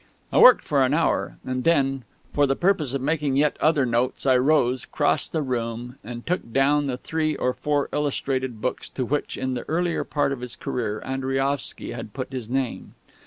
I 0.33 0.39
worked 0.39 0.63
for 0.63 0.81
an 0.83 0.95
hour; 0.95 1.37
and 1.45 1.63
then, 1.63 2.05
for 2.33 2.47
the 2.47 2.55
purpose 2.55 2.95
of 2.95 3.01
making 3.03 3.37
yet 3.37 3.55
other 3.61 3.85
notes, 3.85 4.25
I 4.25 4.35
rose, 4.35 4.83
crossed 4.83 5.31
the 5.31 5.43
room, 5.43 5.97
and 6.03 6.25
took 6.25 6.51
down 6.51 6.87
the 6.87 6.97
three 6.97 7.35
or 7.35 7.53
four 7.53 7.87
illustrated 7.93 8.61
books 8.61 8.89
to 8.89 9.05
which, 9.05 9.37
in 9.37 9.53
the 9.53 9.61
earlier 9.69 10.03
part 10.03 10.31
of 10.31 10.41
his 10.41 10.55
career, 10.55 11.03
Andriaovsky 11.05 11.91
had 11.91 12.13
put 12.13 12.33
his 12.33 12.49
name. 12.49 12.95